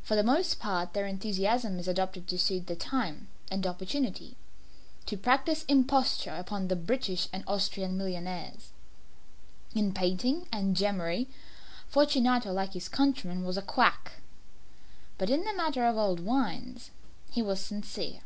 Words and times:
For 0.00 0.14
the 0.14 0.22
most 0.22 0.60
part 0.60 0.92
their 0.92 1.06
enthusiasm 1.08 1.80
is 1.80 1.88
adopted 1.88 2.28
to 2.28 2.38
suit 2.38 2.68
the 2.68 2.76
time 2.76 3.26
and 3.50 3.66
opportunity 3.66 4.36
to 5.06 5.16
practise 5.16 5.64
imposture 5.64 6.36
upon 6.36 6.68
the 6.68 6.76
British 6.76 7.26
and 7.32 7.42
Austrian 7.48 7.96
millionaires. 7.98 8.70
In 9.74 9.92
painting 9.92 10.46
and 10.52 10.76
gemmary, 10.76 11.26
Fortunato, 11.88 12.52
like 12.52 12.74
his 12.74 12.88
countrymen, 12.88 13.42
was 13.44 13.56
a 13.56 13.60
quack 13.62 14.22
but 15.18 15.30
in 15.30 15.42
the 15.42 15.52
matter 15.52 15.84
of 15.84 15.96
old 15.96 16.20
wines 16.20 16.92
he 17.28 17.42
was 17.42 17.58
sincere. 17.60 18.20